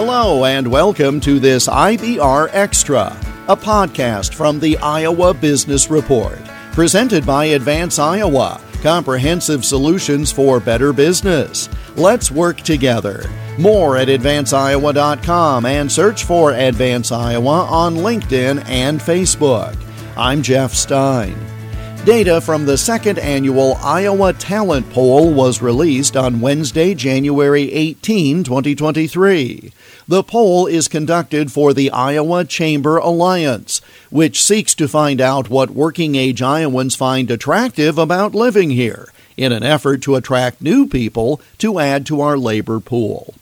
Hello, 0.00 0.44
and 0.44 0.68
welcome 0.68 1.18
to 1.18 1.40
this 1.40 1.66
IBR 1.66 2.50
Extra, 2.52 3.20
a 3.48 3.56
podcast 3.56 4.32
from 4.32 4.60
the 4.60 4.78
Iowa 4.78 5.34
Business 5.34 5.90
Report, 5.90 6.38
presented 6.70 7.26
by 7.26 7.46
Advance 7.46 7.98
Iowa, 7.98 8.60
comprehensive 8.80 9.64
solutions 9.64 10.30
for 10.30 10.60
better 10.60 10.92
business. 10.92 11.68
Let's 11.96 12.30
work 12.30 12.58
together. 12.58 13.28
More 13.58 13.96
at 13.96 14.06
advanceiowa.com 14.06 15.66
and 15.66 15.90
search 15.90 16.22
for 16.22 16.52
Advance 16.52 17.10
Iowa 17.10 17.64
on 17.64 17.96
LinkedIn 17.96 18.64
and 18.68 19.00
Facebook. 19.00 19.76
I'm 20.16 20.42
Jeff 20.42 20.74
Stein. 20.74 21.36
Data 22.08 22.40
from 22.40 22.64
the 22.64 22.78
second 22.78 23.18
annual 23.18 23.74
Iowa 23.82 24.32
Talent 24.32 24.88
Poll 24.88 25.30
was 25.30 25.60
released 25.60 26.16
on 26.16 26.40
Wednesday, 26.40 26.94
January 26.94 27.70
18, 27.70 28.44
2023. 28.44 29.70
The 30.08 30.22
poll 30.22 30.66
is 30.66 30.88
conducted 30.88 31.52
for 31.52 31.74
the 31.74 31.90
Iowa 31.90 32.46
Chamber 32.46 32.96
Alliance, 32.96 33.82
which 34.08 34.42
seeks 34.42 34.74
to 34.76 34.88
find 34.88 35.20
out 35.20 35.50
what 35.50 35.72
working 35.72 36.14
age 36.14 36.40
Iowans 36.40 36.96
find 36.96 37.30
attractive 37.30 37.98
about 37.98 38.34
living 38.34 38.70
here 38.70 39.10
in 39.36 39.52
an 39.52 39.62
effort 39.62 40.00
to 40.04 40.14
attract 40.14 40.62
new 40.62 40.86
people 40.86 41.42
to 41.58 41.78
add 41.78 42.06
to 42.06 42.22
our 42.22 42.38
labor 42.38 42.80
pool. 42.80 43.34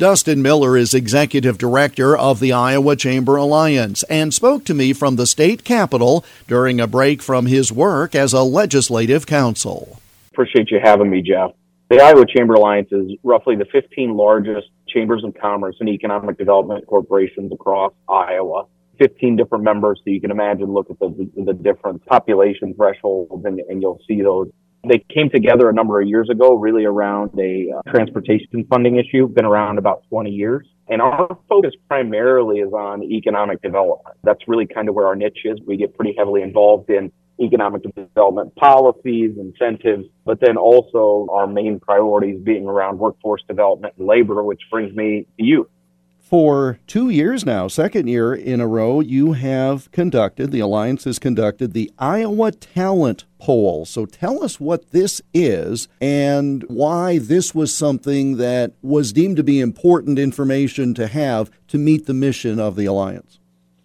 Dustin 0.00 0.40
Miller 0.40 0.78
is 0.78 0.94
executive 0.94 1.58
director 1.58 2.16
of 2.16 2.40
the 2.40 2.54
Iowa 2.54 2.96
Chamber 2.96 3.36
Alliance 3.36 4.02
and 4.04 4.32
spoke 4.32 4.64
to 4.64 4.72
me 4.72 4.94
from 4.94 5.16
the 5.16 5.26
state 5.26 5.62
capitol 5.62 6.24
during 6.48 6.80
a 6.80 6.86
break 6.86 7.20
from 7.20 7.44
his 7.44 7.70
work 7.70 8.14
as 8.14 8.32
a 8.32 8.40
legislative 8.40 9.26
counsel. 9.26 10.00
Appreciate 10.32 10.70
you 10.70 10.80
having 10.82 11.10
me, 11.10 11.20
Jeff. 11.20 11.50
The 11.90 12.00
Iowa 12.00 12.24
Chamber 12.34 12.54
Alliance 12.54 12.88
is 12.90 13.12
roughly 13.22 13.56
the 13.56 13.66
15 13.66 14.16
largest 14.16 14.68
chambers 14.88 15.22
of 15.22 15.34
commerce 15.38 15.76
and 15.80 15.88
economic 15.90 16.38
development 16.38 16.86
corporations 16.86 17.52
across 17.52 17.92
Iowa. 18.08 18.68
15 18.98 19.36
different 19.36 19.64
members, 19.64 20.00
so 20.02 20.10
you 20.10 20.20
can 20.22 20.30
imagine, 20.30 20.72
look 20.72 20.88
at 20.88 20.98
the, 20.98 21.30
the 21.44 21.52
different 21.52 22.06
population 22.06 22.72
thresholds 22.72 23.44
and, 23.44 23.60
and 23.68 23.82
you'll 23.82 24.00
see 24.08 24.22
those 24.22 24.50
they 24.88 25.04
came 25.12 25.30
together 25.30 25.68
a 25.68 25.72
number 25.72 26.00
of 26.00 26.08
years 26.08 26.28
ago, 26.30 26.54
really 26.54 26.84
around 26.84 27.30
a 27.38 27.70
uh, 27.70 27.90
transportation 27.90 28.64
funding 28.68 28.96
issue, 28.96 29.28
been 29.28 29.44
around 29.44 29.78
about 29.78 30.04
20 30.08 30.30
years. 30.30 30.66
And 30.88 31.00
our 31.00 31.38
focus 31.48 31.72
primarily 31.88 32.60
is 32.60 32.72
on 32.72 33.02
economic 33.04 33.62
development. 33.62 34.16
That's 34.24 34.40
really 34.48 34.66
kind 34.66 34.88
of 34.88 34.94
where 34.94 35.06
our 35.06 35.14
niche 35.14 35.40
is. 35.44 35.58
We 35.66 35.76
get 35.76 35.96
pretty 35.96 36.14
heavily 36.16 36.42
involved 36.42 36.90
in 36.90 37.12
economic 37.40 37.82
development 37.94 38.54
policies, 38.56 39.36
incentives, 39.38 40.06
but 40.24 40.40
then 40.40 40.56
also 40.56 41.26
our 41.30 41.46
main 41.46 41.80
priorities 41.80 42.40
being 42.42 42.66
around 42.66 42.98
workforce 42.98 43.42
development 43.48 43.94
and 43.98 44.06
labor, 44.06 44.42
which 44.42 44.60
brings 44.70 44.94
me 44.94 45.26
to 45.38 45.44
you 45.44 45.68
for 46.30 46.78
two 46.86 47.10
years 47.10 47.44
now, 47.44 47.66
second 47.66 48.06
year 48.06 48.32
in 48.32 48.60
a 48.60 48.66
row, 48.66 49.00
you 49.00 49.32
have 49.32 49.90
conducted, 49.90 50.52
the 50.52 50.60
Alliance 50.60 51.02
has 51.02 51.18
conducted 51.18 51.72
the 51.72 51.90
Iowa 51.98 52.52
Talent 52.52 53.24
Poll. 53.40 53.84
So 53.84 54.06
tell 54.06 54.44
us 54.44 54.60
what 54.60 54.92
this 54.92 55.20
is 55.34 55.88
and 56.00 56.62
why 56.68 57.18
this 57.18 57.52
was 57.52 57.74
something 57.74 58.36
that 58.36 58.74
was 58.80 59.12
deemed 59.12 59.38
to 59.38 59.42
be 59.42 59.58
important 59.58 60.20
information 60.20 60.94
to 60.94 61.08
have 61.08 61.50
to 61.66 61.78
meet 61.78 62.06
the 62.06 62.14
mission 62.14 62.60
of 62.60 62.76
the 62.76 62.86
Alliance. 62.86 63.40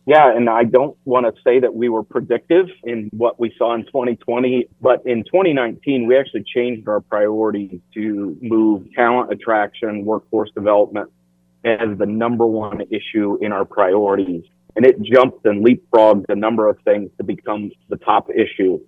Yeah, 0.06 0.32
and 0.32 0.48
I 0.48 0.66
don't 0.66 0.96
want 1.04 1.26
to 1.26 1.42
say 1.42 1.60
that 1.62 1.74
we 1.74 1.90
were 1.90 2.04
predictive 2.04 2.68
in 2.84 3.10
what 3.12 3.40
we 3.40 3.56
saw 3.58 3.74
in 3.74 3.86
2020, 3.86 4.68
but 4.80 5.02
in 5.04 5.24
2019, 5.24 6.06
we 6.06 6.16
actually 6.16 6.44
changed 6.44 6.88
our 6.88 7.02
priority 7.02 7.82
to 7.96 8.38
move 8.40 8.86
talent 8.94 9.32
attraction, 9.32 10.06
workforce 10.06 10.52
development, 10.52 11.10
as 11.66 11.98
the 11.98 12.06
number 12.06 12.46
one 12.46 12.82
issue 12.92 13.38
in 13.42 13.52
our 13.52 13.66
priorities. 13.66 14.44
And 14.76 14.86
it 14.86 15.02
jumped 15.02 15.46
and 15.46 15.66
leapfrogged 15.66 16.26
a 16.30 16.36
number 16.36 16.70
of 16.70 16.78
things 16.86 17.10
to 17.18 17.24
become 17.24 17.72
the 17.90 17.98
top 17.98 18.30
issue. 18.30 18.80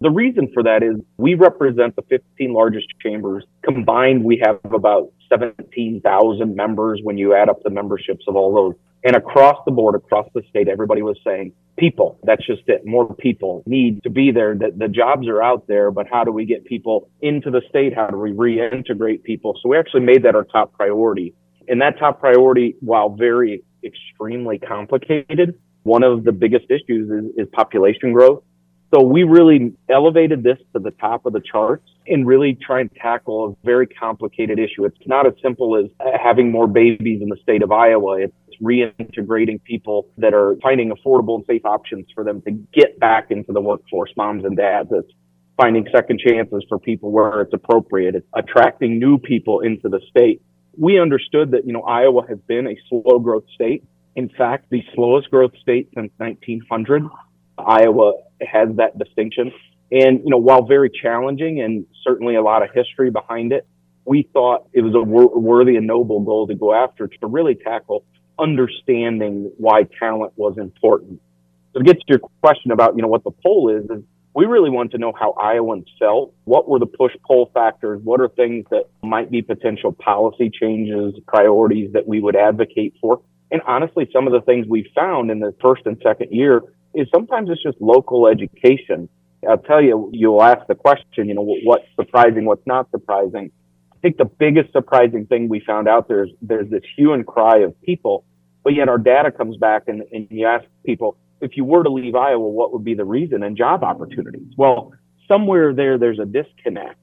The 0.00 0.10
reason 0.10 0.50
for 0.52 0.62
that 0.62 0.82
is 0.82 0.96
we 1.16 1.34
represent 1.34 1.96
the 1.96 2.02
15 2.02 2.52
largest 2.52 2.86
chambers. 3.02 3.44
Combined, 3.62 4.24
we 4.24 4.42
have 4.44 4.58
about 4.64 5.10
17,000 5.30 6.54
members 6.54 7.00
when 7.02 7.16
you 7.16 7.34
add 7.34 7.48
up 7.48 7.62
the 7.62 7.70
memberships 7.70 8.24
of 8.28 8.36
all 8.36 8.54
those. 8.54 8.74
And 9.04 9.16
across 9.16 9.56
the 9.64 9.72
board, 9.72 9.94
across 9.94 10.28
the 10.34 10.42
state, 10.50 10.68
everybody 10.68 11.00
was 11.00 11.16
saying, 11.24 11.52
people, 11.78 12.18
that's 12.24 12.44
just 12.44 12.62
it. 12.66 12.84
More 12.84 13.14
people 13.14 13.62
need 13.66 14.02
to 14.02 14.10
be 14.10 14.32
there. 14.32 14.54
That 14.54 14.78
the 14.78 14.88
jobs 14.88 15.28
are 15.28 15.42
out 15.42 15.66
there, 15.66 15.90
but 15.90 16.06
how 16.10 16.24
do 16.24 16.32
we 16.32 16.44
get 16.44 16.64
people 16.64 17.08
into 17.22 17.50
the 17.50 17.62
state? 17.68 17.94
How 17.94 18.08
do 18.08 18.18
we 18.18 18.32
reintegrate 18.32 19.22
people? 19.22 19.58
So 19.62 19.68
we 19.68 19.78
actually 19.78 20.00
made 20.00 20.24
that 20.24 20.34
our 20.34 20.44
top 20.44 20.72
priority. 20.72 21.34
And 21.68 21.80
that 21.80 21.98
top 21.98 22.20
priority, 22.20 22.76
while 22.80 23.10
very 23.10 23.62
extremely 23.84 24.58
complicated, 24.58 25.58
one 25.82 26.02
of 26.02 26.24
the 26.24 26.32
biggest 26.32 26.66
issues 26.70 27.10
is, 27.10 27.46
is 27.46 27.48
population 27.52 28.12
growth. 28.12 28.42
So 28.94 29.02
we 29.02 29.24
really 29.24 29.72
elevated 29.90 30.42
this 30.42 30.58
to 30.72 30.78
the 30.78 30.92
top 30.92 31.26
of 31.26 31.32
the 31.32 31.40
charts 31.40 31.88
and 32.06 32.26
really 32.26 32.54
try 32.54 32.80
and 32.80 32.90
tackle 32.94 33.46
a 33.46 33.66
very 33.66 33.86
complicated 33.86 34.58
issue. 34.60 34.84
It's 34.84 34.96
not 35.06 35.26
as 35.26 35.32
simple 35.42 35.76
as 35.76 35.90
having 36.22 36.52
more 36.52 36.68
babies 36.68 37.20
in 37.20 37.28
the 37.28 37.36
state 37.42 37.62
of 37.62 37.72
Iowa. 37.72 38.20
It's 38.20 38.34
reintegrating 38.62 39.62
people 39.64 40.08
that 40.18 40.34
are 40.34 40.56
finding 40.62 40.92
affordable 40.92 41.36
and 41.36 41.44
safe 41.46 41.64
options 41.64 42.06
for 42.14 42.22
them 42.22 42.42
to 42.42 42.52
get 42.72 42.98
back 43.00 43.30
into 43.30 43.52
the 43.52 43.60
workforce, 43.60 44.12
moms 44.16 44.44
and 44.44 44.56
dads. 44.56 44.88
It's 44.92 45.12
finding 45.56 45.86
second 45.92 46.20
chances 46.20 46.64
for 46.68 46.78
people 46.78 47.10
where 47.10 47.40
it's 47.40 47.52
appropriate. 47.52 48.14
It's 48.14 48.26
attracting 48.34 49.00
new 49.00 49.18
people 49.18 49.60
into 49.60 49.88
the 49.88 50.00
state 50.10 50.42
we 50.78 51.00
understood 51.00 51.52
that, 51.52 51.66
you 51.66 51.72
know, 51.72 51.82
Iowa 51.82 52.26
has 52.28 52.38
been 52.46 52.66
a 52.66 52.76
slow 52.88 53.18
growth 53.18 53.44
state. 53.54 53.84
In 54.14 54.28
fact, 54.28 54.70
the 54.70 54.82
slowest 54.94 55.30
growth 55.30 55.52
state 55.60 55.88
since 55.94 56.10
1900. 56.18 57.04
Iowa 57.58 58.12
has 58.40 58.68
that 58.76 58.98
distinction. 58.98 59.52
And, 59.90 60.20
you 60.24 60.30
know, 60.30 60.38
while 60.38 60.62
very 60.62 60.90
challenging 60.90 61.60
and 61.60 61.86
certainly 62.02 62.34
a 62.34 62.42
lot 62.42 62.62
of 62.62 62.70
history 62.74 63.10
behind 63.10 63.52
it, 63.52 63.66
we 64.04 64.28
thought 64.32 64.68
it 64.72 64.82
was 64.82 64.94
a 64.94 65.02
wor- 65.02 65.38
worthy 65.38 65.76
and 65.76 65.86
noble 65.86 66.20
goal 66.20 66.46
to 66.46 66.54
go 66.54 66.74
after 66.74 67.08
to 67.08 67.26
really 67.26 67.54
tackle 67.54 68.04
understanding 68.38 69.50
why 69.56 69.86
talent 69.98 70.32
was 70.36 70.58
important. 70.58 71.20
So 71.72 71.80
to 71.80 71.84
get 71.84 71.98
to 71.98 72.04
your 72.08 72.18
question 72.42 72.70
about, 72.70 72.96
you 72.96 73.02
know, 73.02 73.08
what 73.08 73.24
the 73.24 73.30
poll 73.30 73.74
is, 73.76 73.84
is 73.84 74.02
we 74.36 74.44
really 74.44 74.68
want 74.68 74.90
to 74.90 74.98
know 74.98 75.14
how 75.18 75.34
Iowans 75.42 75.86
felt. 75.98 76.34
What 76.44 76.68
were 76.68 76.78
the 76.78 76.84
push 76.84 77.12
pull 77.26 77.50
factors? 77.54 78.02
What 78.04 78.20
are 78.20 78.28
things 78.28 78.66
that 78.70 78.84
might 79.02 79.30
be 79.30 79.40
potential 79.40 79.92
policy 79.92 80.50
changes, 80.50 81.14
priorities 81.26 81.94
that 81.94 82.06
we 82.06 82.20
would 82.20 82.36
advocate 82.36 82.94
for? 83.00 83.22
And 83.50 83.62
honestly, 83.66 84.06
some 84.12 84.26
of 84.26 84.34
the 84.34 84.42
things 84.42 84.66
we 84.68 84.92
found 84.94 85.30
in 85.30 85.40
the 85.40 85.54
first 85.62 85.86
and 85.86 85.96
second 86.02 86.32
year 86.32 86.60
is 86.92 87.08
sometimes 87.14 87.48
it's 87.48 87.62
just 87.62 87.80
local 87.80 88.26
education. 88.26 89.08
I'll 89.48 89.56
tell 89.56 89.82
you, 89.82 90.10
you'll 90.12 90.42
ask 90.42 90.66
the 90.66 90.74
question, 90.74 91.28
you 91.28 91.34
know, 91.34 91.56
what's 91.64 91.86
surprising, 91.94 92.44
what's 92.44 92.66
not 92.66 92.90
surprising. 92.90 93.50
I 93.94 93.96
think 94.02 94.18
the 94.18 94.26
biggest 94.26 94.70
surprising 94.70 95.24
thing 95.24 95.48
we 95.48 95.60
found 95.60 95.88
out 95.88 96.08
there 96.08 96.24
is 96.24 96.30
there's 96.42 96.68
this 96.68 96.82
hue 96.94 97.14
and 97.14 97.26
cry 97.26 97.60
of 97.60 97.80
people, 97.80 98.26
but 98.62 98.74
yet 98.74 98.90
our 98.90 98.98
data 98.98 99.30
comes 99.30 99.56
back 99.56 99.84
and, 99.86 100.02
and 100.12 100.28
you 100.30 100.46
ask 100.46 100.66
people, 100.84 101.16
if 101.40 101.56
you 101.56 101.64
were 101.64 101.82
to 101.82 101.90
leave 101.90 102.14
Iowa, 102.14 102.48
what 102.48 102.72
would 102.72 102.84
be 102.84 102.94
the 102.94 103.04
reason 103.04 103.42
and 103.42 103.56
job 103.56 103.82
opportunities? 103.84 104.52
Well, 104.56 104.92
somewhere 105.28 105.74
there, 105.74 105.98
there's 105.98 106.18
a 106.18 106.24
disconnect. 106.24 106.98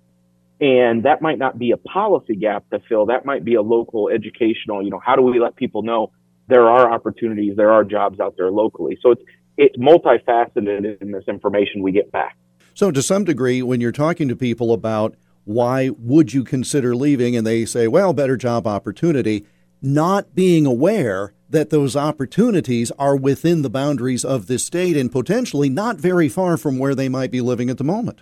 And 0.61 1.03
that 1.03 1.21
might 1.21 1.39
not 1.39 1.59
be 1.59 1.71
a 1.71 1.77
policy 1.77 2.35
gap 2.35 2.69
to 2.69 2.79
fill. 2.87 3.07
That 3.07 3.25
might 3.25 3.43
be 3.43 3.55
a 3.55 3.61
local 3.61 4.09
educational, 4.09 4.81
you 4.81 4.91
know, 4.91 5.01
how 5.03 5.15
do 5.15 5.21
we 5.21 5.39
let 5.39 5.55
people 5.55 5.81
know 5.81 6.11
there 6.47 6.69
are 6.69 6.91
opportunities, 6.91 7.55
there 7.57 7.71
are 7.71 7.83
jobs 7.83 8.19
out 8.19 8.35
there 8.37 8.49
locally? 8.49 8.97
So 9.01 9.11
it's, 9.11 9.21
it's 9.57 9.77
multifaceted 9.77 11.01
in 11.01 11.11
this 11.11 11.23
information 11.27 11.81
we 11.81 11.91
get 11.91 12.11
back. 12.11 12.37
So 12.73 12.91
to 12.91 13.01
some 13.01 13.23
degree, 13.23 13.61
when 13.61 13.81
you're 13.81 13.91
talking 13.91 14.27
to 14.29 14.35
people 14.35 14.71
about 14.73 15.15
why 15.45 15.89
would 15.97 16.33
you 16.33 16.43
consider 16.43 16.95
leaving 16.95 17.35
and 17.35 17.45
they 17.45 17.65
say, 17.65 17.87
well, 17.87 18.13
better 18.13 18.37
job 18.37 18.65
opportunity, 18.65 19.45
not 19.81 20.33
being 20.33 20.65
aware 20.65 21.33
that 21.53 21.69
those 21.69 21.95
opportunities 21.95 22.91
are 22.99 23.15
within 23.15 23.61
the 23.61 23.69
boundaries 23.69 24.25
of 24.25 24.47
this 24.47 24.65
state 24.65 24.97
and 24.97 25.11
potentially 25.11 25.69
not 25.69 25.97
very 25.97 26.27
far 26.27 26.57
from 26.57 26.77
where 26.77 26.93
they 26.93 27.07
might 27.07 27.31
be 27.31 27.41
living 27.41 27.69
at 27.69 27.77
the 27.77 27.83
moment. 27.83 28.21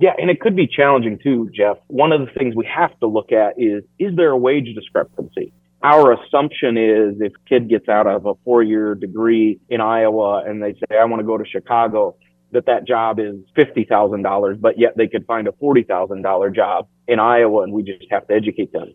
Yeah, 0.00 0.14
and 0.18 0.30
it 0.30 0.40
could 0.40 0.56
be 0.56 0.66
challenging 0.66 1.20
too, 1.22 1.48
Jeff. 1.54 1.76
One 1.86 2.10
of 2.10 2.20
the 2.20 2.32
things 2.36 2.56
we 2.56 2.66
have 2.66 2.98
to 2.98 3.06
look 3.06 3.30
at 3.30 3.54
is 3.56 3.84
is 4.00 4.16
there 4.16 4.30
a 4.30 4.36
wage 4.36 4.74
discrepancy? 4.74 5.52
Our 5.84 6.12
assumption 6.12 6.76
is 6.76 7.20
if 7.20 7.32
kid 7.48 7.68
gets 7.68 7.88
out 7.88 8.06
of 8.06 8.26
a 8.26 8.34
four 8.44 8.62
year 8.62 8.94
degree 8.94 9.60
in 9.68 9.80
Iowa 9.80 10.42
and 10.44 10.62
they 10.62 10.72
say, 10.72 10.98
I 10.98 11.04
want 11.04 11.20
to 11.20 11.26
go 11.26 11.38
to 11.38 11.44
Chicago, 11.44 12.16
that 12.52 12.66
that 12.66 12.86
job 12.86 13.18
is 13.18 13.36
$50,000, 13.56 14.60
but 14.60 14.78
yet 14.78 14.96
they 14.96 15.08
could 15.08 15.26
find 15.26 15.48
a 15.48 15.52
$40,000 15.52 16.54
job 16.54 16.88
in 17.06 17.18
Iowa 17.18 17.62
and 17.62 17.72
we 17.72 17.82
just 17.82 18.04
have 18.10 18.26
to 18.28 18.34
educate 18.34 18.72
them 18.72 18.94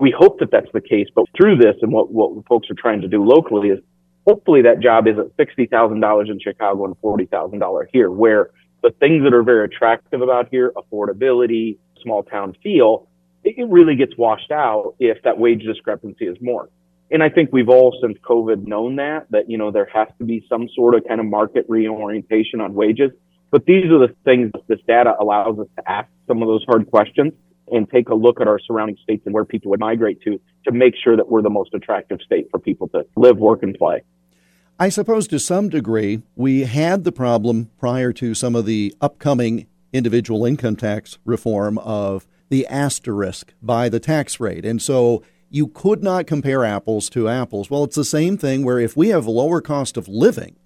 we 0.00 0.14
hope 0.16 0.38
that 0.40 0.50
that's 0.50 0.70
the 0.72 0.80
case, 0.80 1.08
but 1.14 1.26
through 1.36 1.56
this 1.56 1.76
and 1.82 1.92
what, 1.92 2.12
what 2.12 2.46
folks 2.46 2.68
are 2.70 2.74
trying 2.74 3.00
to 3.00 3.08
do 3.08 3.24
locally 3.24 3.68
is 3.68 3.78
hopefully 4.26 4.62
that 4.62 4.80
job 4.80 5.06
isn't 5.06 5.36
$60,000 5.36 6.30
in 6.30 6.40
Chicago 6.40 6.84
and 6.84 7.00
$40,000 7.00 7.86
here, 7.92 8.10
where 8.10 8.50
the 8.82 8.90
things 9.00 9.22
that 9.24 9.32
are 9.32 9.42
very 9.42 9.64
attractive 9.64 10.20
about 10.20 10.48
here, 10.50 10.72
affordability, 10.76 11.78
small 12.02 12.22
town 12.22 12.56
feel, 12.62 13.08
it 13.44 13.68
really 13.68 13.94
gets 13.94 14.16
washed 14.16 14.50
out 14.50 14.94
if 14.98 15.22
that 15.22 15.38
wage 15.38 15.62
discrepancy 15.62 16.26
is 16.26 16.36
more. 16.40 16.68
And 17.10 17.22
I 17.22 17.28
think 17.28 17.50
we've 17.52 17.68
all 17.68 17.96
since 18.02 18.18
COVID 18.28 18.66
known 18.66 18.96
that, 18.96 19.26
that, 19.30 19.48
you 19.48 19.56
know, 19.56 19.70
there 19.70 19.88
has 19.94 20.08
to 20.18 20.24
be 20.24 20.44
some 20.48 20.68
sort 20.74 20.96
of 20.96 21.04
kind 21.06 21.20
of 21.20 21.26
market 21.26 21.64
reorientation 21.68 22.60
on 22.60 22.74
wages. 22.74 23.12
But 23.52 23.64
these 23.64 23.84
are 23.86 23.98
the 23.98 24.12
things 24.24 24.50
this 24.66 24.80
data 24.88 25.14
allows 25.20 25.60
us 25.60 25.68
to 25.76 25.88
ask 25.88 26.08
some 26.26 26.42
of 26.42 26.48
those 26.48 26.64
hard 26.64 26.90
questions 26.90 27.32
and 27.68 27.88
take 27.90 28.08
a 28.08 28.14
look 28.14 28.40
at 28.40 28.48
our 28.48 28.58
surrounding 28.58 28.96
states 29.02 29.22
and 29.26 29.34
where 29.34 29.44
people 29.44 29.70
would 29.70 29.80
migrate 29.80 30.20
to 30.22 30.40
to 30.64 30.72
make 30.72 30.94
sure 31.02 31.16
that 31.16 31.28
we're 31.28 31.42
the 31.42 31.50
most 31.50 31.74
attractive 31.74 32.20
state 32.24 32.48
for 32.50 32.58
people 32.58 32.88
to 32.88 33.06
live, 33.16 33.38
work, 33.38 33.62
and 33.62 33.76
play. 33.76 34.02
I 34.78 34.88
suppose 34.90 35.26
to 35.28 35.38
some 35.38 35.68
degree, 35.68 36.22
we 36.34 36.64
had 36.64 37.04
the 37.04 37.12
problem 37.12 37.70
prior 37.78 38.12
to 38.14 38.34
some 38.34 38.54
of 38.54 38.66
the 38.66 38.94
upcoming 39.00 39.66
individual 39.92 40.44
income 40.44 40.76
tax 40.76 41.18
reform 41.24 41.78
of 41.78 42.26
the 42.50 42.66
asterisk 42.66 43.54
by 43.62 43.88
the 43.88 44.00
tax 44.00 44.38
rate. 44.38 44.64
And 44.64 44.82
so 44.82 45.22
you 45.48 45.68
could 45.68 46.02
not 46.02 46.26
compare 46.26 46.64
apples 46.64 47.08
to 47.10 47.28
apples. 47.28 47.70
Well, 47.70 47.84
it's 47.84 47.96
the 47.96 48.04
same 48.04 48.36
thing 48.36 48.64
where 48.64 48.78
if 48.78 48.96
we 48.96 49.08
have 49.08 49.26
a 49.26 49.30
lower 49.30 49.60
cost 49.60 49.96
of 49.96 50.08
living 50.08 50.56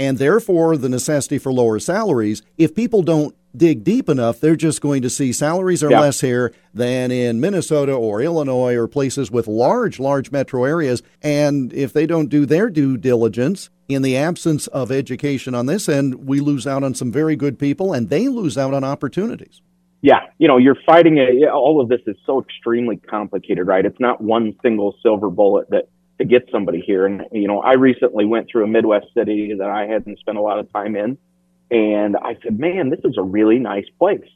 and 0.00 0.16
therefore 0.16 0.78
the 0.78 0.88
necessity 0.88 1.36
for 1.36 1.52
lower 1.52 1.78
salaries, 1.78 2.42
if 2.56 2.74
people 2.74 3.02
don't 3.02 3.36
dig 3.54 3.84
deep 3.84 4.08
enough, 4.08 4.40
they're 4.40 4.56
just 4.56 4.80
going 4.80 5.02
to 5.02 5.10
see 5.10 5.30
salaries 5.30 5.84
are 5.84 5.90
yeah. 5.90 6.00
less 6.00 6.22
here 6.22 6.54
than 6.72 7.10
in 7.10 7.38
Minnesota 7.38 7.92
or 7.92 8.22
Illinois 8.22 8.74
or 8.74 8.88
places 8.88 9.30
with 9.30 9.46
large, 9.46 10.00
large 10.00 10.32
metro 10.32 10.64
areas. 10.64 11.02
And 11.20 11.70
if 11.74 11.92
they 11.92 12.06
don't 12.06 12.28
do 12.28 12.46
their 12.46 12.70
due 12.70 12.96
diligence, 12.96 13.68
in 13.88 14.02
the 14.02 14.16
absence 14.16 14.68
of 14.68 14.90
education 14.90 15.54
on 15.54 15.66
this 15.66 15.88
end, 15.88 16.26
we 16.26 16.40
lose 16.40 16.66
out 16.66 16.82
on 16.82 16.94
some 16.94 17.12
very 17.12 17.36
good 17.36 17.58
people 17.58 17.92
and 17.92 18.08
they 18.08 18.28
lose 18.28 18.56
out 18.56 18.72
on 18.72 18.84
opportunities 18.84 19.60
yeah, 20.02 20.20
you 20.38 20.48
know, 20.48 20.56
you're 20.56 20.78
fighting. 20.86 21.18
All 21.52 21.80
of 21.80 21.88
this 21.88 22.00
is 22.06 22.16
so 22.24 22.40
extremely 22.40 22.96
complicated, 22.96 23.66
right? 23.66 23.84
It's 23.84 24.00
not 24.00 24.20
one 24.20 24.56
single 24.62 24.96
silver 25.02 25.28
bullet 25.28 25.68
that 25.70 25.88
to 26.20 26.26
get 26.26 26.48
somebody 26.52 26.80
here. 26.80 27.06
And 27.06 27.22
you 27.32 27.48
know, 27.48 27.60
I 27.60 27.74
recently 27.74 28.26
went 28.26 28.48
through 28.50 28.64
a 28.64 28.68
Midwest 28.68 29.06
city 29.16 29.54
that 29.58 29.68
I 29.68 29.86
hadn't 29.86 30.18
spent 30.18 30.38
a 30.38 30.42
lot 30.42 30.58
of 30.58 30.72
time 30.72 30.94
in, 30.94 31.18
and 31.70 32.16
I 32.16 32.36
said, 32.42 32.58
"Man, 32.58 32.90
this 32.90 33.00
is 33.04 33.16
a 33.16 33.22
really 33.22 33.58
nice 33.58 33.86
place," 33.98 34.28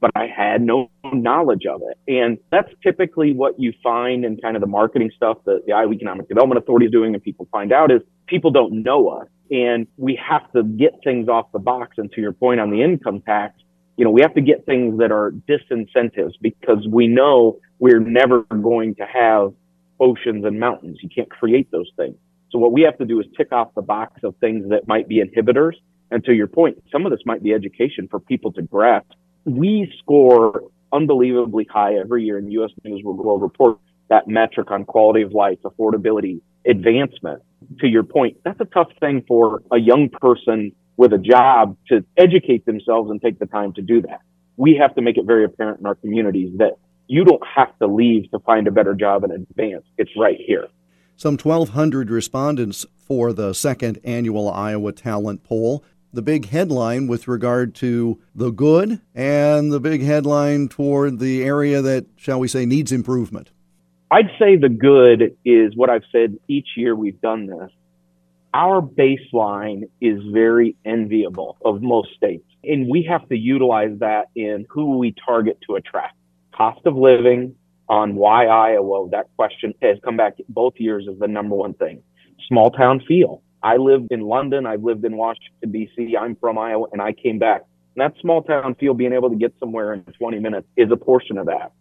but 0.00 0.10
I 0.14 0.26
had 0.26 0.62
no 0.62 0.90
knowledge 1.12 1.66
of 1.66 1.80
it. 1.90 1.98
And 2.12 2.38
that's 2.50 2.70
typically 2.82 3.32
what 3.32 3.58
you 3.58 3.72
find 3.82 4.24
in 4.24 4.36
kind 4.36 4.54
of 4.56 4.60
the 4.60 4.68
marketing 4.68 5.10
stuff 5.16 5.38
that 5.46 5.64
the 5.66 5.72
Iowa 5.72 5.92
Economic 5.92 6.28
Development 6.28 6.58
Authority 6.58 6.86
is 6.86 6.92
doing, 6.92 7.14
and 7.14 7.22
people 7.22 7.48
find 7.50 7.72
out 7.72 7.90
is 7.90 8.02
people 8.26 8.50
don't 8.50 8.82
know 8.82 9.08
us, 9.08 9.28
and 9.50 9.86
we 9.96 10.16
have 10.16 10.50
to 10.52 10.62
get 10.62 10.92
things 11.02 11.28
off 11.28 11.50
the 11.52 11.58
box. 11.58 11.96
And 11.96 12.12
to 12.12 12.20
your 12.20 12.32
point 12.32 12.60
on 12.60 12.70
the 12.70 12.82
income 12.82 13.22
tax 13.22 13.54
you 13.96 14.04
know, 14.04 14.10
we 14.10 14.22
have 14.22 14.32
to 14.32 14.40
get 14.40 14.64
things 14.64 14.98
that 14.98 15.12
are 15.12 15.30
disincentives 15.46 16.32
because 16.40 16.88
we 16.88 17.06
know 17.06 17.58
we're 17.80 18.00
never 18.00 18.44
going 18.44 18.94
to 18.94 19.04
have 19.04 19.52
oceans 20.00 20.44
and 20.44 20.58
mountains. 20.58 20.98
You 21.02 21.08
can't 21.14 21.30
create 21.30 21.70
those 21.70 21.90
things. 21.96 22.16
So 22.50 22.58
what 22.58 22.72
we 22.72 22.82
have 22.82 22.98
to 22.98 23.04
do 23.04 23.20
is 23.20 23.26
tick 23.36 23.52
off 23.52 23.74
the 23.74 23.82
box 23.82 24.20
of 24.24 24.34
things 24.40 24.68
that 24.70 24.88
might 24.88 25.06
be 25.06 25.22
inhibitors. 25.22 25.74
And 26.10 26.24
to 26.24 26.32
your 26.32 26.48
point, 26.48 26.82
some 26.90 27.06
of 27.06 27.12
this 27.12 27.20
might 27.24 27.42
be 27.42 27.52
education 27.52 28.08
for 28.10 28.18
people 28.18 28.52
to 28.52 28.62
grasp. 28.62 29.12
We 29.44 29.92
score 29.98 30.64
unbelievably 30.92 31.68
high 31.70 31.94
every 31.94 32.24
year 32.24 32.38
in 32.38 32.50
U.S. 32.50 32.70
News 32.82 33.02
will 33.04 33.38
report 33.38 33.78
that 34.08 34.26
metric 34.26 34.70
on 34.72 34.84
quality 34.84 35.22
of 35.22 35.32
life, 35.32 35.58
affordability, 35.64 36.40
advancement. 36.66 37.42
To 37.80 37.86
your 37.86 38.02
point, 38.02 38.38
that's 38.44 38.60
a 38.60 38.64
tough 38.64 38.90
thing 38.98 39.24
for 39.28 39.62
a 39.70 39.78
young 39.78 40.08
person 40.08 40.72
with 40.96 41.12
a 41.12 41.18
job 41.18 41.76
to 41.88 42.04
educate 42.16 42.66
themselves 42.66 43.10
and 43.10 43.22
take 43.22 43.38
the 43.38 43.46
time 43.46 43.72
to 43.74 43.82
do 43.82 44.02
that. 44.02 44.20
We 44.56 44.76
have 44.76 44.94
to 44.96 45.02
make 45.02 45.16
it 45.16 45.24
very 45.24 45.44
apparent 45.44 45.80
in 45.80 45.86
our 45.86 45.94
communities 45.94 46.52
that 46.58 46.72
you 47.10 47.24
don't 47.24 47.42
have 47.44 47.76
to 47.80 47.88
leave 47.88 48.30
to 48.30 48.38
find 48.38 48.68
a 48.68 48.70
better 48.70 48.94
job 48.94 49.24
in 49.24 49.32
advance. 49.32 49.82
It's 49.98 50.12
right 50.16 50.38
here. 50.46 50.68
Some 51.16 51.36
1,200 51.36 52.08
respondents 52.08 52.86
for 52.96 53.32
the 53.32 53.52
second 53.52 53.98
annual 54.04 54.48
Iowa 54.48 54.92
Talent 54.92 55.42
Poll. 55.42 55.84
The 56.12 56.22
big 56.22 56.46
headline 56.46 57.08
with 57.08 57.26
regard 57.26 57.74
to 57.76 58.20
the 58.32 58.50
good 58.50 59.00
and 59.12 59.72
the 59.72 59.80
big 59.80 60.02
headline 60.02 60.68
toward 60.68 61.18
the 61.18 61.42
area 61.42 61.82
that, 61.82 62.06
shall 62.16 62.38
we 62.38 62.46
say, 62.46 62.64
needs 62.64 62.92
improvement. 62.92 63.50
I'd 64.12 64.30
say 64.38 64.56
the 64.56 64.68
good 64.68 65.36
is 65.44 65.74
what 65.74 65.90
I've 65.90 66.04
said 66.12 66.38
each 66.46 66.68
year 66.76 66.94
we've 66.94 67.20
done 67.20 67.46
this 67.48 67.70
our 68.52 68.82
baseline 68.82 69.88
is 70.00 70.20
very 70.32 70.74
enviable 70.84 71.56
of 71.64 71.82
most 71.82 72.08
states. 72.16 72.44
And 72.64 72.88
we 72.88 73.06
have 73.08 73.28
to 73.28 73.36
utilize 73.36 73.96
that 74.00 74.28
in 74.34 74.66
who 74.68 74.98
we 74.98 75.14
target 75.24 75.58
to 75.68 75.76
attract. 75.76 76.16
Cost 76.54 76.80
of 76.86 76.96
living 76.96 77.54
on 77.88 78.14
why 78.14 78.46
Iowa, 78.46 79.08
that 79.10 79.26
question 79.36 79.74
has 79.82 79.98
come 80.04 80.16
back 80.16 80.34
both 80.48 80.74
years 80.76 81.06
as 81.10 81.18
the 81.18 81.28
number 81.28 81.56
one 81.56 81.74
thing. 81.74 82.02
Small 82.48 82.70
town 82.70 83.00
feel. 83.06 83.42
I 83.62 83.76
lived 83.76 84.08
in 84.10 84.20
London. 84.20 84.66
I've 84.66 84.82
lived 84.82 85.04
in 85.04 85.16
Washington, 85.16 85.72
D.C. 85.72 86.16
I'm 86.16 86.36
from 86.36 86.58
Iowa 86.58 86.86
and 86.92 87.02
I 87.02 87.12
came 87.12 87.38
back. 87.38 87.62
And 87.96 88.02
that 88.02 88.20
small 88.20 88.42
town 88.42 88.74
feel, 88.76 88.94
being 88.94 89.12
able 89.12 89.28
to 89.30 89.36
get 89.36 89.52
somewhere 89.58 89.92
in 89.92 90.02
20 90.02 90.38
minutes 90.38 90.66
is 90.76 90.90
a 90.90 90.96
portion 90.96 91.36
of 91.36 91.46
that. 91.46 91.72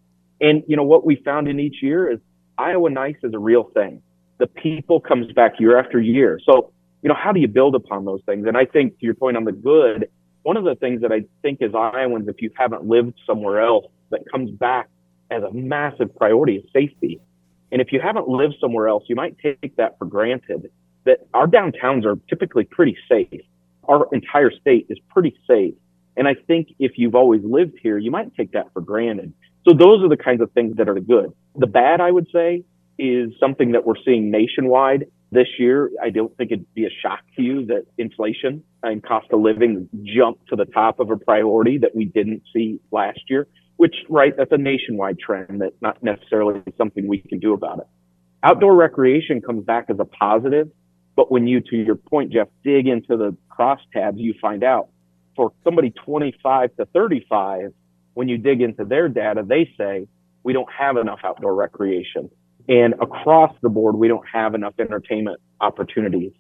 And, 0.42 0.64
you 0.68 0.76
know, 0.76 0.84
what 0.84 1.06
we 1.06 1.18
found 1.18 1.48
in 1.48 1.60
each 1.60 1.82
year 1.82 2.12
is 2.12 2.20
Iowa 2.58 2.90
Nice 2.90 3.16
is 3.24 3.34
a 3.34 3.40
real 3.40 3.64
thing 3.74 4.02
the 4.40 4.48
people 4.48 5.00
comes 5.00 5.32
back 5.34 5.60
year 5.60 5.78
after 5.78 6.00
year. 6.00 6.40
So, 6.44 6.72
you 7.04 7.10
know, 7.10 7.16
how 7.16 7.32
do 7.32 7.40
you 7.40 7.48
build 7.48 7.76
upon 7.76 8.06
those 8.06 8.22
things? 8.26 8.48
And 8.48 8.58
I 8.58 8.66
think 8.66 8.98
to 9.00 9.06
your 9.06 9.14
point 9.14 9.38
on 9.38 9.44
the 9.44 9.52
good, 9.52 10.10
one 10.44 10.58
of 10.58 10.64
the 10.64 10.76
things 10.76 11.02
that 11.02 11.12
I 11.12 11.26
think 11.42 11.62
as 11.62 11.76
Iowans, 11.76 12.28
if 12.28 12.42
you 12.42 12.50
haven't 12.56 12.86
lived 12.86 13.14
somewhere 13.28 13.62
else, 13.62 13.86
that 14.12 14.22
comes 14.32 14.52
back 14.52 14.90
as 15.32 15.44
a 15.44 15.52
massive 15.52 16.16
priority 16.16 16.56
is 16.56 16.64
safety. 16.74 17.20
And 17.72 17.82
if 17.82 17.92
you 17.92 18.00
haven't 18.02 18.28
lived 18.28 18.56
somewhere 18.60 18.88
else, 18.88 19.04
you 19.08 19.16
might 19.16 19.38
take 19.40 19.76
that 19.78 19.98
for 20.00 20.06
granted 20.06 20.72
that 21.06 21.20
our 21.34 21.48
downtowns 21.48 22.06
are 22.06 22.16
typically 22.28 22.64
pretty 22.64 22.98
safe. 23.08 23.42
Our 23.88 24.08
entire 24.12 24.52
state 24.52 24.88
is 24.90 24.98
pretty 25.10 25.36
safe. 25.48 25.74
And 26.18 26.28
I 26.28 26.36
think 26.48 26.70
if 26.80 26.94
you've 26.98 27.16
always 27.16 27.42
lived 27.44 27.78
here, 27.82 27.98
you 27.98 28.12
might 28.12 28.36
take 28.36 28.52
that 28.52 28.74
for 28.74 28.82
granted. 28.82 29.34
So 29.68 29.74
those 29.74 30.04
are 30.04 30.10
the 30.10 30.18
kinds 30.18 30.42
of 30.42 30.52
things 30.52 30.78
that 30.78 30.90
are 30.90 31.00
good. 31.00 31.32
The 31.56 31.68
bad, 31.68 32.02
I 32.02 32.12
would 32.12 32.28
say, 32.34 32.64
is 32.98 33.32
something 33.40 33.72
that 33.72 33.86
we're 33.86 34.02
seeing 34.04 34.30
nationwide 34.30 35.06
this 35.32 35.48
year. 35.58 35.90
I 36.02 36.10
don't 36.10 36.36
think 36.38 36.52
it'd 36.52 36.74
be 36.74 36.86
a 36.86 36.90
shock 37.02 37.22
to 37.36 37.42
you 37.42 37.66
that 37.68 37.86
inflation 37.98 38.64
and 38.84 39.04
cost 39.04 39.28
of 39.32 39.40
living 39.40 39.88
jumped 40.04 40.50
to 40.50 40.56
the 40.56 40.66
top 40.66 41.00
of 41.00 41.12
a 41.12 41.18
priority 41.18 41.78
that 41.80 41.96
we 41.96 42.06
didn't 42.06 42.44
see 42.54 42.80
last 42.92 43.22
year, 43.30 43.48
which, 43.80 43.96
right, 44.10 44.36
that's 44.36 44.52
a 44.52 44.58
nationwide 44.58 45.18
trend 45.18 45.62
that's 45.62 45.82
not 45.82 46.04
necessarily 46.04 46.62
something 46.78 47.08
we 47.08 47.20
can 47.20 47.40
do 47.40 47.54
about 47.54 47.80
it. 47.80 47.88
Outdoor 48.44 48.76
recreation 48.76 49.40
comes 49.40 49.64
back 49.64 49.86
as 49.88 49.96
a 50.02 50.04
positive, 50.04 50.70
but 51.16 51.32
when 51.32 51.48
you, 51.48 51.62
to 51.62 51.78
your 51.78 51.96
point, 51.96 52.34
Jeff, 52.34 52.50
dig 52.62 52.88
into 52.88 53.16
the 53.16 53.38
crosstabs, 53.50 54.16
you 54.18 54.34
find 54.42 54.66
out 54.66 54.90
for 55.34 55.54
somebody 55.64 55.92
25 55.92 56.76
to 56.76 56.88
35, 56.88 57.72
when 58.16 58.28
you 58.28 58.38
dig 58.38 58.60
into 58.60 58.84
their 58.84 59.08
data, 59.08 59.46
they 59.48 59.74
say 59.78 60.10
we 60.44 60.52
don't 60.52 60.70
have 60.78 60.98
enough 60.98 61.20
outdoor 61.24 61.56
recreation. 61.56 62.30
And 62.68 62.96
across 62.96 63.56
the 63.62 63.70
board, 63.70 63.96
we 63.96 64.10
don't 64.10 64.28
have 64.28 64.56
enough 64.56 64.74
entertainment 64.78 65.40
opportunities. 65.62 66.34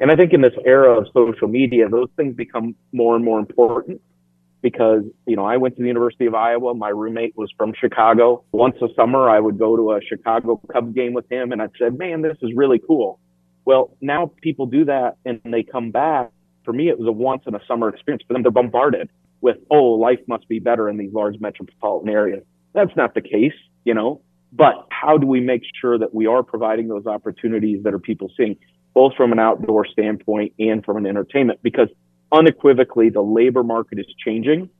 And 0.00 0.10
I 0.10 0.16
think 0.16 0.32
in 0.32 0.40
this 0.40 0.54
era 0.64 0.98
of 0.98 1.08
social 1.12 1.48
media, 1.48 1.90
those 1.90 2.08
things 2.16 2.34
become 2.34 2.74
more 2.90 3.16
and 3.16 3.22
more 3.22 3.38
important 3.38 4.00
because, 4.62 5.02
you 5.26 5.36
know, 5.36 5.44
I 5.44 5.56
went 5.56 5.76
to 5.76 5.82
the 5.82 5.88
University 5.88 6.26
of 6.26 6.34
Iowa. 6.34 6.74
My 6.74 6.88
roommate 6.88 7.36
was 7.36 7.52
from 7.56 7.72
Chicago. 7.78 8.44
Once 8.52 8.76
a 8.82 8.88
summer, 8.96 9.30
I 9.30 9.38
would 9.38 9.58
go 9.58 9.76
to 9.76 9.92
a 9.92 10.00
Chicago 10.00 10.60
Cubs 10.72 10.94
game 10.94 11.12
with 11.12 11.30
him 11.30 11.52
and 11.52 11.62
I 11.62 11.68
said, 11.78 11.98
man, 11.98 12.22
this 12.22 12.36
is 12.42 12.50
really 12.54 12.80
cool. 12.84 13.20
Well, 13.64 13.96
now 14.00 14.32
people 14.42 14.66
do 14.66 14.84
that 14.86 15.16
and 15.24 15.40
they 15.44 15.62
come 15.62 15.90
back. 15.90 16.30
For 16.64 16.72
me, 16.72 16.88
it 16.88 16.98
was 16.98 17.08
a 17.08 17.12
once 17.12 17.42
in 17.46 17.54
a 17.54 17.60
summer 17.68 17.88
experience. 17.88 18.24
For 18.26 18.32
them, 18.32 18.42
they're 18.42 18.50
bombarded 18.50 19.08
with, 19.40 19.56
oh, 19.70 19.92
life 19.92 20.20
must 20.26 20.48
be 20.48 20.58
better 20.58 20.88
in 20.88 20.96
these 20.96 21.12
large 21.12 21.38
metropolitan 21.38 22.08
areas. 22.08 22.42
That's 22.72 22.94
not 22.96 23.14
the 23.14 23.20
case. 23.20 23.54
You 23.84 23.94
know, 23.94 24.20
but 24.52 24.86
how 24.90 25.16
do 25.16 25.26
we 25.26 25.40
make 25.40 25.62
sure 25.80 25.96
that 25.98 26.12
we 26.12 26.26
are 26.26 26.42
providing 26.42 26.88
those 26.88 27.06
opportunities 27.06 27.84
that 27.84 27.94
are 27.94 28.00
people 28.00 28.32
seeing, 28.36 28.56
both 28.94 29.14
from 29.14 29.30
an 29.30 29.38
outdoor 29.38 29.86
standpoint 29.86 30.54
and 30.58 30.84
from 30.84 30.96
an 30.96 31.06
entertainment? 31.06 31.60
Because 31.62 31.88
unequivocally, 32.32 33.10
the 33.10 33.22
labor 33.22 33.62
market 33.62 33.98
is 33.98 34.06
changing. 34.24 34.70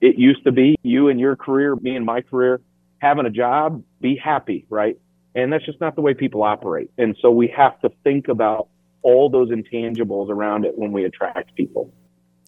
It 0.00 0.16
used 0.18 0.44
to 0.44 0.52
be 0.52 0.76
you 0.82 1.08
and 1.08 1.20
your 1.20 1.36
career, 1.36 1.76
me 1.76 1.96
and 1.96 2.06
my 2.06 2.22
career, 2.22 2.60
having 2.98 3.26
a 3.26 3.30
job, 3.30 3.82
be 4.00 4.16
happy, 4.16 4.66
right? 4.70 4.98
And 5.34 5.52
that's 5.52 5.64
just 5.64 5.80
not 5.80 5.94
the 5.94 6.00
way 6.00 6.14
people 6.14 6.42
operate. 6.42 6.90
And 6.98 7.16
so 7.20 7.30
we 7.30 7.52
have 7.56 7.80
to 7.80 7.90
think 8.02 8.28
about 8.28 8.68
all 9.02 9.30
those 9.30 9.50
intangibles 9.50 10.28
around 10.28 10.64
it 10.64 10.76
when 10.76 10.92
we 10.92 11.04
attract 11.04 11.54
people. 11.54 11.92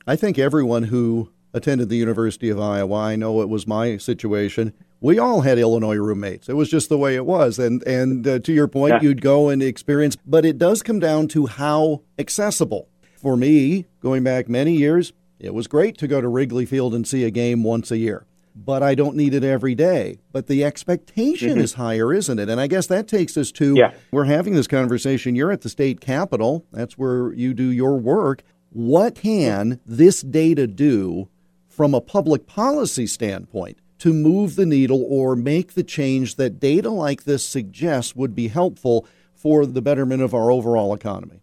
I 0.07 0.17
think 0.17 0.39
everyone 0.39 0.85
who 0.85 1.31
attended 1.55 1.89
the 1.89 1.97
University 1.97 2.49
of 2.49 2.59
Iowa, 2.61 2.97
I 2.97 3.17
know 3.17 3.41
it 3.43 3.49
was 3.49 3.67
my 3.67 3.97
situation, 3.99 4.73
we 5.01 5.19
all 5.19 5.43
had 5.43 5.59
Illinois 5.59 5.97
roommates. 5.97 6.49
It 6.49 6.55
was 6.55 6.71
just 6.71 6.89
the 6.89 6.99
way 6.99 7.17
it 7.17 7.27
was. 7.27 7.59
And 7.59 7.83
and 7.83 8.27
uh, 8.27 8.39
to 8.41 8.53
your 8.53 8.69
point, 8.69 8.95
yeah. 8.95 9.01
you'd 9.03 9.21
go 9.21 9.49
and 9.49 9.63
experience, 9.63 10.17
but 10.25 10.45
it 10.45 10.59
does 10.59 10.83
come 10.83 11.01
down 11.01 11.29
to 11.29 11.47
how 11.47 12.03
accessible. 12.19 12.89
For 13.23 13.37
me, 13.37 13.87
going 14.01 14.25
back 14.25 14.49
many 14.49 14.75
years, 14.75 15.13
it 15.39 15.55
was 15.55 15.69
great 15.69 15.97
to 15.99 16.09
go 16.09 16.21
to 16.21 16.27
Wrigley 16.27 16.67
Field 16.67 16.93
and 16.93 17.07
see 17.07 17.23
a 17.23 17.31
game 17.31 17.63
once 17.63 17.93
a 17.93 17.97
year. 17.99 18.27
but 18.55 18.83
I 18.83 18.95
don't 18.95 19.17
need 19.17 19.35
it 19.35 19.45
every 19.45 19.75
day. 19.75 20.19
But 20.31 20.47
the 20.47 20.65
expectation 20.65 21.51
mm-hmm. 21.51 21.61
is 21.61 21.75
higher, 21.75 22.13
isn't 22.13 22.39
it? 22.39 22.49
And 22.49 22.61
I 22.61 22.67
guess 22.67 22.87
that 22.89 23.09
takes 23.09 23.37
us 23.37 23.51
to 23.53 23.75
yeah. 23.75 23.95
we're 24.11 24.25
having 24.25 24.55
this 24.55 24.67
conversation. 24.67 25.35
You're 25.35 25.53
at 25.53 25.63
the 25.63 25.69
state 25.69 26.01
capitol, 26.01 26.67
that's 26.73 26.99
where 26.99 27.33
you 27.33 27.55
do 27.55 27.65
your 27.65 27.99
work. 27.99 28.43
What 28.71 29.17
can 29.17 29.81
this 29.85 30.23
data 30.23 30.67
do 30.67 31.29
from 31.69 31.95
a 31.95 32.01
public 32.01 32.47
policy 32.47 33.07
standpoint 33.07 33.79
to 33.99 34.13
move 34.13 34.57
the 34.57 34.67
needle 34.67 35.05
or 35.09 35.37
make 35.37 35.75
the 35.75 35.85
change 35.85 36.37
that 36.37 36.59
data 36.59 36.91
like 36.91 37.25
this 37.25 37.47
suggests 37.47 38.17
would 38.17 38.35
be 38.35 38.49
helpful 38.49 39.07
for 39.35 39.67
the 39.67 39.83
betterment 39.83 40.23
of 40.23 40.35
our 40.35 40.51
overall 40.51 40.95
economy? 40.95 41.42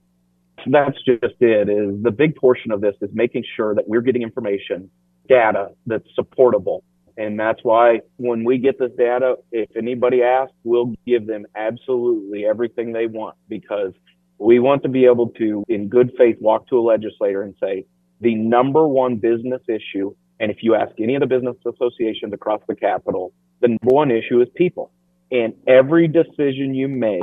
That's 0.67 0.97
just 1.05 1.35
it. 1.39 1.69
Is 1.69 2.01
the 2.03 2.11
big 2.11 2.35
portion 2.35 2.71
of 2.71 2.81
this 2.81 2.95
is 3.01 3.09
making 3.13 3.43
sure 3.55 3.75
that 3.75 3.87
we're 3.87 4.01
getting 4.01 4.21
information, 4.21 4.89
data 5.27 5.69
that's 5.85 6.07
supportable. 6.15 6.83
And 7.17 7.37
that's 7.37 7.59
why 7.63 7.99
when 8.15 8.45
we 8.45 8.57
get 8.57 8.79
this 8.79 8.91
data, 8.97 9.35
if 9.51 9.69
anybody 9.75 10.23
asks, 10.23 10.53
we'll 10.63 10.93
give 11.05 11.27
them 11.27 11.45
absolutely 11.55 12.45
everything 12.45 12.93
they 12.93 13.07
want 13.07 13.35
because 13.49 13.91
we 14.37 14.59
want 14.59 14.83
to 14.83 14.89
be 14.89 15.05
able 15.05 15.29
to, 15.31 15.63
in 15.67 15.89
good 15.89 16.13
faith, 16.17 16.37
walk 16.39 16.67
to 16.69 16.79
a 16.79 16.81
legislator 16.81 17.41
and 17.41 17.55
say, 17.61 17.85
the 18.21 18.35
number 18.35 18.87
one 18.87 19.17
business 19.17 19.61
issue, 19.67 20.15
and 20.39 20.49
if 20.49 20.57
you 20.61 20.75
ask 20.75 20.93
any 20.97 21.15
of 21.15 21.19
the 21.19 21.27
business 21.27 21.57
associations 21.65 22.33
across 22.33 22.61
the 22.67 22.75
capital 22.75 23.33
the 23.61 23.69
number 23.69 23.93
one 23.93 24.11
issue 24.11 24.41
is 24.41 24.47
people. 24.55 24.91
And 25.31 25.53
every 25.67 26.07
decision 26.07 26.73
you 26.73 26.87
make 26.87 27.21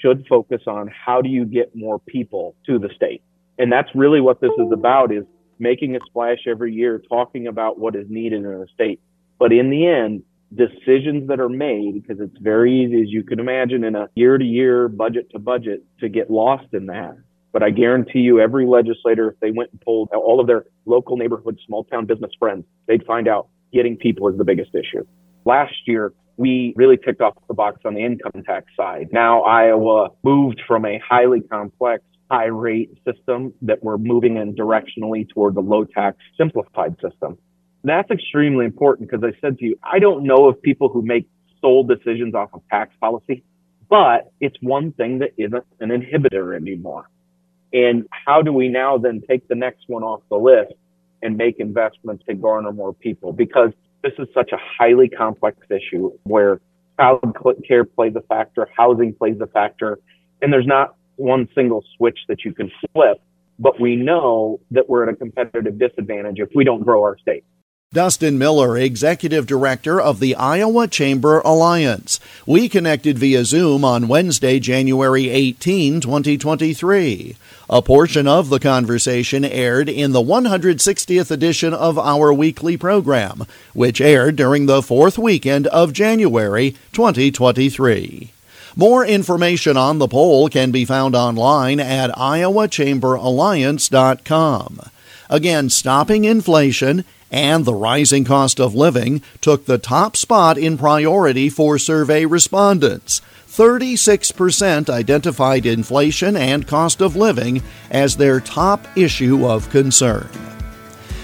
should 0.00 0.26
focus 0.28 0.62
on 0.66 0.88
how 0.88 1.22
do 1.22 1.28
you 1.28 1.44
get 1.44 1.74
more 1.74 1.98
people 1.98 2.54
to 2.66 2.78
the 2.78 2.88
state. 2.94 3.22
And 3.58 3.72
that's 3.72 3.88
really 3.94 4.20
what 4.20 4.40
this 4.40 4.52
is 4.58 4.72
about 4.72 5.12
is 5.12 5.24
making 5.58 5.96
a 5.96 6.00
splash 6.06 6.46
every 6.46 6.72
year, 6.72 7.02
talking 7.08 7.46
about 7.46 7.78
what 7.78 7.96
is 7.96 8.06
needed 8.08 8.44
in 8.44 8.46
a 8.46 8.66
state. 8.72 9.00
But 9.38 9.52
in 9.52 9.70
the 9.70 9.86
end, 9.86 10.22
decisions 10.54 11.28
that 11.28 11.40
are 11.40 11.48
made, 11.48 11.94
because 11.94 12.20
it's 12.20 12.38
very 12.40 12.84
easy, 12.84 13.02
as 13.02 13.08
you 13.10 13.22
can 13.22 13.40
imagine, 13.40 13.84
in 13.84 13.94
a 13.94 14.08
year 14.14 14.38
to 14.38 14.44
year, 14.44 14.88
budget 14.88 15.30
to 15.32 15.38
budget, 15.38 15.84
to 16.00 16.08
get 16.08 16.30
lost 16.30 16.66
in 16.72 16.86
that. 16.86 17.16
But 17.52 17.62
I 17.62 17.70
guarantee 17.70 18.20
you, 18.20 18.40
every 18.40 18.66
legislator, 18.66 19.30
if 19.30 19.40
they 19.40 19.50
went 19.50 19.70
and 19.72 19.80
polled 19.80 20.10
all 20.10 20.40
of 20.40 20.46
their 20.46 20.66
local 20.86 21.16
neighborhood, 21.16 21.58
small 21.66 21.84
town 21.84 22.06
business 22.06 22.30
friends, 22.38 22.64
they'd 22.86 23.04
find 23.04 23.26
out 23.26 23.48
getting 23.72 23.96
people 23.96 24.28
is 24.28 24.38
the 24.38 24.44
biggest 24.44 24.74
issue. 24.74 25.04
Last 25.44 25.74
year, 25.86 26.12
we 26.38 26.72
really 26.76 26.96
ticked 26.96 27.20
off 27.20 27.34
the 27.48 27.54
box 27.54 27.80
on 27.84 27.94
the 27.94 28.04
income 28.04 28.42
tax 28.46 28.66
side. 28.76 29.08
Now 29.12 29.42
Iowa 29.42 30.10
moved 30.22 30.62
from 30.66 30.86
a 30.86 30.98
highly 31.06 31.40
complex 31.40 32.04
high 32.30 32.46
rate 32.46 32.96
system 33.04 33.52
that 33.62 33.82
we're 33.82 33.98
moving 33.98 34.36
in 34.36 34.54
directionally 34.54 35.28
toward 35.28 35.54
the 35.54 35.60
low 35.60 35.84
tax 35.84 36.16
simplified 36.38 36.94
system. 37.02 37.36
That's 37.84 38.10
extremely 38.10 38.66
important 38.66 39.10
because 39.10 39.24
I 39.24 39.38
said 39.40 39.58
to 39.58 39.64
you, 39.64 39.78
I 39.82 39.98
don't 39.98 40.24
know 40.24 40.48
of 40.48 40.62
people 40.62 40.88
who 40.88 41.02
make 41.02 41.28
sole 41.60 41.84
decisions 41.84 42.34
off 42.34 42.50
of 42.52 42.62
tax 42.70 42.94
policy, 43.00 43.42
but 43.88 44.30
it's 44.40 44.56
one 44.60 44.92
thing 44.92 45.18
that 45.18 45.30
isn't 45.36 45.64
an 45.80 45.88
inhibitor 45.88 46.54
anymore. 46.54 47.08
And 47.72 48.06
how 48.10 48.42
do 48.42 48.52
we 48.52 48.68
now 48.68 48.98
then 48.98 49.22
take 49.28 49.48
the 49.48 49.54
next 49.54 49.84
one 49.88 50.02
off 50.02 50.22
the 50.30 50.36
list 50.36 50.72
and 51.22 51.36
make 51.36 51.58
investments 51.58 52.24
to 52.28 52.34
garner 52.34 52.72
more 52.72 52.94
people? 52.94 53.32
Because 53.32 53.72
this 54.02 54.12
is 54.18 54.28
such 54.34 54.52
a 54.52 54.58
highly 54.58 55.08
complex 55.08 55.58
issue 55.70 56.10
where 56.24 56.60
child 56.98 57.36
care 57.66 57.84
plays 57.84 58.14
a 58.16 58.20
factor, 58.22 58.68
housing 58.76 59.14
plays 59.14 59.36
a 59.40 59.46
factor, 59.46 59.98
and 60.42 60.52
there's 60.52 60.66
not 60.66 60.94
one 61.16 61.48
single 61.54 61.84
switch 61.96 62.18
that 62.28 62.44
you 62.44 62.52
can 62.52 62.70
flip. 62.92 63.20
But 63.58 63.80
we 63.80 63.96
know 63.96 64.60
that 64.70 64.88
we're 64.88 65.02
at 65.02 65.08
a 65.08 65.16
competitive 65.16 65.78
disadvantage 65.78 66.38
if 66.38 66.48
we 66.54 66.62
don't 66.62 66.82
grow 66.82 67.02
our 67.02 67.18
state. 67.18 67.44
Dustin 67.90 68.36
Miller, 68.36 68.76
Executive 68.76 69.46
Director 69.46 69.98
of 69.98 70.20
the 70.20 70.34
Iowa 70.34 70.88
Chamber 70.88 71.40
Alliance. 71.40 72.20
We 72.44 72.68
connected 72.68 73.18
via 73.18 73.46
Zoom 73.46 73.82
on 73.82 74.08
Wednesday, 74.08 74.60
January 74.60 75.30
18, 75.30 76.02
2023. 76.02 77.34
A 77.70 77.80
portion 77.80 78.28
of 78.28 78.50
the 78.50 78.60
conversation 78.60 79.42
aired 79.42 79.88
in 79.88 80.12
the 80.12 80.20
160th 80.20 81.30
edition 81.30 81.72
of 81.72 81.98
our 81.98 82.30
weekly 82.30 82.76
program, 82.76 83.46
which 83.72 84.02
aired 84.02 84.36
during 84.36 84.66
the 84.66 84.82
fourth 84.82 85.16
weekend 85.16 85.66
of 85.68 85.94
January 85.94 86.72
2023. 86.92 88.32
More 88.76 89.06
information 89.06 89.78
on 89.78 89.98
the 89.98 90.08
poll 90.08 90.50
can 90.50 90.70
be 90.70 90.84
found 90.84 91.16
online 91.16 91.80
at 91.80 92.10
iowachamberalliance.com. 92.10 94.90
Again, 95.30 95.70
stopping 95.70 96.24
inflation 96.24 97.04
and 97.30 97.64
the 97.64 97.74
rising 97.74 98.24
cost 98.24 98.58
of 98.58 98.74
living 98.74 99.22
took 99.40 99.66
the 99.66 99.78
top 99.78 100.16
spot 100.16 100.56
in 100.56 100.78
priority 100.78 101.48
for 101.48 101.78
survey 101.78 102.24
respondents. 102.24 103.20
36% 103.48 104.88
identified 104.88 105.66
inflation 105.66 106.36
and 106.36 106.66
cost 106.66 107.00
of 107.00 107.16
living 107.16 107.62
as 107.90 108.16
their 108.16 108.40
top 108.40 108.86
issue 108.96 109.46
of 109.46 109.70
concern. 109.70 110.28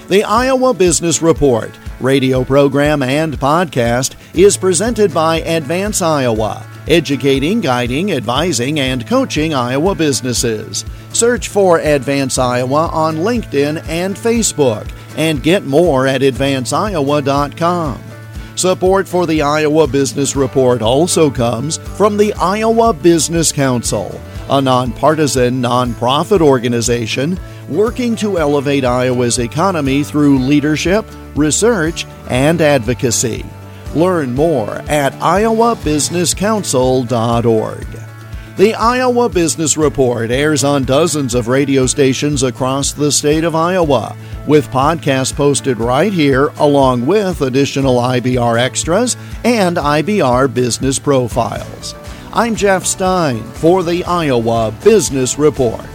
The 0.07 0.23
Iowa 0.23 0.73
Business 0.73 1.21
Report, 1.21 1.71
radio 1.99 2.43
program 2.43 3.01
and 3.01 3.39
podcast, 3.39 4.15
is 4.35 4.57
presented 4.57 5.13
by 5.13 5.37
Advance 5.37 6.01
Iowa, 6.01 6.65
educating, 6.87 7.61
guiding, 7.61 8.11
advising, 8.11 8.79
and 8.79 9.07
coaching 9.07 9.53
Iowa 9.53 9.95
businesses. 9.95 10.85
Search 11.13 11.47
for 11.47 11.79
Advance 11.79 12.37
Iowa 12.37 12.89
on 12.91 13.17
LinkedIn 13.17 13.87
and 13.87 14.15
Facebook 14.15 14.89
and 15.17 15.41
get 15.41 15.63
more 15.63 16.07
at 16.07 16.21
advanceiowa.com. 16.21 18.01
Support 18.55 19.07
for 19.07 19.25
the 19.25 19.41
Iowa 19.41 19.85
Business 19.87 20.35
Report 20.35 20.81
also 20.81 21.29
comes 21.29 21.77
from 21.77 22.15
the 22.15 22.33
Iowa 22.33 22.93
Business 22.93 23.51
Council, 23.51 24.19
a 24.49 24.61
nonpartisan 24.61 25.61
nonprofit 25.61 26.39
organization 26.39 27.37
working 27.69 28.15
to 28.17 28.37
elevate 28.39 28.85
Iowa's 28.85 29.39
economy 29.39 30.03
through 30.03 30.39
leadership, 30.39 31.05
research, 31.35 32.05
and 32.29 32.61
advocacy. 32.61 33.45
Learn 33.95 34.35
more 34.35 34.75
at 34.89 35.13
iowabusinesscouncil.org. 35.13 37.87
The 38.57 38.73
Iowa 38.73 39.29
Business 39.29 39.75
Report 39.75 40.31
airs 40.31 40.63
on 40.63 40.83
dozens 40.83 41.33
of 41.33 41.47
radio 41.47 41.85
stations 41.85 42.43
across 42.43 42.93
the 42.93 43.11
state 43.11 43.43
of 43.43 43.55
Iowa, 43.55 44.15
with 44.47 44.69
podcasts 44.69 45.35
posted 45.35 45.77
right 45.77 46.13
here, 46.13 46.47
along 46.57 47.05
with 47.05 47.41
additional 47.41 47.97
IBR 47.97 48.59
extras 48.59 49.17
and 49.43 49.77
IBR 49.77 50.53
business 50.53 50.99
profiles. 50.99 51.95
I'm 52.33 52.55
Jeff 52.55 52.85
Stein 52.85 53.43
for 53.43 53.83
the 53.83 54.03
Iowa 54.03 54.73
Business 54.83 55.39
Report. 55.39 55.85